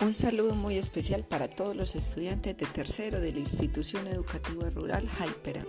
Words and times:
Un 0.00 0.14
saludo 0.14 0.54
muy 0.54 0.78
especial 0.78 1.24
para 1.24 1.48
todos 1.48 1.74
los 1.74 1.96
estudiantes 1.96 2.56
de 2.56 2.66
tercero 2.66 3.18
de 3.18 3.32
la 3.32 3.40
institución 3.40 4.06
educativa 4.06 4.70
rural 4.70 5.08
Hypera. 5.08 5.66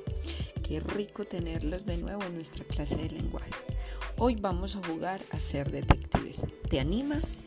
Qué 0.62 0.80
rico 0.80 1.26
tenerlos 1.26 1.86
de 1.86 1.98
nuevo 1.98 2.22
en 2.24 2.36
nuestra 2.36 2.64
clase 2.64 2.98
de 2.98 3.10
lenguaje. 3.10 3.50
Hoy 4.18 4.36
vamos 4.36 4.76
a 4.76 4.88
jugar 4.88 5.20
a 5.32 5.40
ser 5.40 5.72
detectives. 5.72 6.46
¿Te 6.70 6.80
animas? 6.80 7.44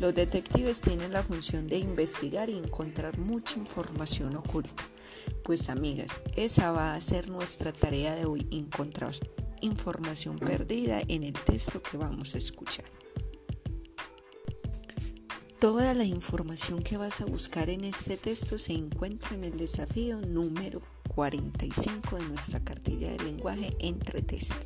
Los 0.00 0.12
detectives 0.12 0.80
tienen 0.80 1.12
la 1.12 1.22
función 1.22 1.68
de 1.68 1.78
investigar 1.78 2.50
y 2.50 2.58
encontrar 2.58 3.16
mucha 3.16 3.60
información 3.60 4.34
oculta. 4.34 4.82
Pues 5.44 5.68
amigas, 5.68 6.20
esa 6.34 6.72
va 6.72 6.96
a 6.96 7.00
ser 7.00 7.28
nuestra 7.28 7.72
tarea 7.72 8.16
de 8.16 8.24
hoy, 8.24 8.48
encontrar 8.50 9.14
información 9.60 10.40
perdida 10.40 11.00
en 11.06 11.22
el 11.22 11.34
texto 11.34 11.80
que 11.80 11.96
vamos 11.96 12.34
a 12.34 12.38
escuchar. 12.38 12.86
Toda 15.64 15.94
la 15.94 16.04
información 16.04 16.82
que 16.82 16.98
vas 16.98 17.22
a 17.22 17.24
buscar 17.24 17.70
en 17.70 17.84
este 17.84 18.18
texto 18.18 18.58
se 18.58 18.74
encuentra 18.74 19.34
en 19.34 19.44
el 19.44 19.56
desafío 19.56 20.20
número 20.20 20.82
45 21.14 22.16
de 22.16 22.28
nuestra 22.28 22.60
cartilla 22.60 23.12
de 23.12 23.24
lenguaje 23.24 23.74
entre 23.78 24.20
textos. 24.20 24.58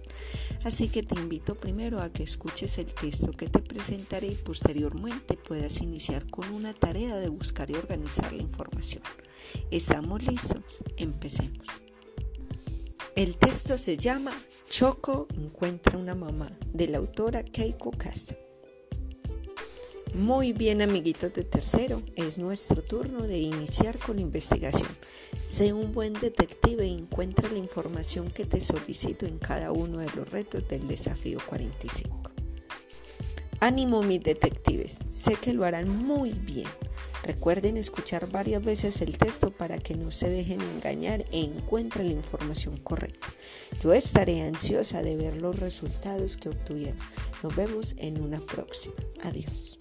Así 0.64 0.88
que 0.88 1.04
te 1.04 1.14
invito 1.14 1.54
primero 1.54 2.02
a 2.02 2.12
que 2.12 2.24
escuches 2.24 2.78
el 2.78 2.92
texto 2.92 3.30
que 3.30 3.48
te 3.48 3.60
presentaré 3.60 4.26
y 4.26 4.34
posteriormente 4.34 5.36
puedas 5.36 5.80
iniciar 5.82 6.28
con 6.28 6.52
una 6.52 6.74
tarea 6.74 7.14
de 7.14 7.28
buscar 7.28 7.70
y 7.70 7.76
organizar 7.76 8.32
la 8.32 8.42
información. 8.42 9.04
¿Estamos 9.70 10.26
listos? 10.26 10.64
Empecemos. 10.96 11.68
El 13.14 13.36
texto 13.36 13.78
se 13.78 13.96
llama 13.96 14.32
Choco 14.68 15.28
encuentra 15.36 15.96
una 15.96 16.16
mamá 16.16 16.50
de 16.72 16.88
la 16.88 16.98
autora 16.98 17.44
Keiko 17.44 17.92
Castro. 17.92 18.47
Muy 20.14 20.52
bien, 20.52 20.80
amiguitos 20.82 21.32
de 21.34 21.44
tercero, 21.44 22.02
es 22.16 22.38
nuestro 22.38 22.82
turno 22.82 23.22
de 23.26 23.38
iniciar 23.38 23.98
con 23.98 24.16
la 24.16 24.22
investigación. 24.22 24.88
Sé 25.40 25.72
un 25.72 25.92
buen 25.92 26.14
detective 26.14 26.86
y 26.86 26.94
encuentra 26.94 27.50
la 27.50 27.58
información 27.58 28.30
que 28.30 28.44
te 28.44 28.60
solicito 28.60 29.26
en 29.26 29.38
cada 29.38 29.70
uno 29.70 29.98
de 29.98 30.10
los 30.16 30.28
retos 30.30 30.66
del 30.66 30.88
desafío 30.88 31.38
45. 31.46 32.30
Ánimo, 33.60 34.02
mis 34.02 34.22
detectives, 34.22 34.98
sé 35.08 35.34
que 35.34 35.52
lo 35.52 35.64
harán 35.64 35.88
muy 35.88 36.32
bien. 36.32 36.68
Recuerden 37.24 37.76
escuchar 37.76 38.30
varias 38.30 38.64
veces 38.64 39.02
el 39.02 39.18
texto 39.18 39.50
para 39.50 39.78
que 39.78 39.94
no 39.94 40.10
se 40.10 40.30
dejen 40.30 40.60
engañar 40.62 41.26
e 41.32 41.40
encuentren 41.40 42.06
la 42.06 42.14
información 42.14 42.76
correcta. 42.78 43.26
Yo 43.82 43.92
estaré 43.92 44.42
ansiosa 44.42 45.02
de 45.02 45.16
ver 45.16 45.36
los 45.36 45.58
resultados 45.58 46.36
que 46.36 46.48
obtuvieron. 46.48 46.96
Nos 47.42 47.54
vemos 47.54 47.94
en 47.98 48.22
una 48.22 48.38
próxima. 48.38 48.94
Adiós. 49.22 49.76